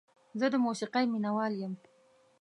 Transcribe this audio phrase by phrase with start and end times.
[0.39, 1.73] زه د موسیقۍ مینه وال یم.